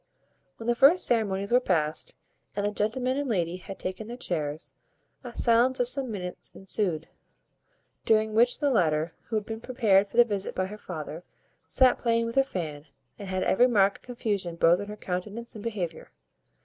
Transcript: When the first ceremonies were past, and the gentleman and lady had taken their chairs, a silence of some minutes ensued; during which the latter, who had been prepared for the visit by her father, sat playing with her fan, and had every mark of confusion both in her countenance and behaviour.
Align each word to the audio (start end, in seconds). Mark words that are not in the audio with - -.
When 0.57 0.65
the 0.65 0.73
first 0.73 1.05
ceremonies 1.05 1.51
were 1.51 1.59
past, 1.59 2.15
and 2.55 2.65
the 2.65 2.71
gentleman 2.71 3.17
and 3.17 3.29
lady 3.29 3.57
had 3.57 3.77
taken 3.77 4.07
their 4.07 4.17
chairs, 4.17 4.73
a 5.23 5.35
silence 5.35 5.79
of 5.79 5.87
some 5.87 6.09
minutes 6.09 6.49
ensued; 6.55 7.07
during 8.03 8.33
which 8.33 8.59
the 8.61 8.71
latter, 8.71 9.11
who 9.29 9.35
had 9.35 9.45
been 9.45 9.61
prepared 9.61 10.07
for 10.07 10.17
the 10.17 10.25
visit 10.25 10.55
by 10.55 10.65
her 10.65 10.79
father, 10.79 11.23
sat 11.65 11.99
playing 11.99 12.25
with 12.25 12.33
her 12.33 12.43
fan, 12.43 12.87
and 13.19 13.27
had 13.29 13.43
every 13.43 13.67
mark 13.67 13.97
of 13.97 14.01
confusion 14.01 14.55
both 14.55 14.79
in 14.79 14.87
her 14.87 14.97
countenance 14.97 15.53
and 15.53 15.63
behaviour. 15.63 16.09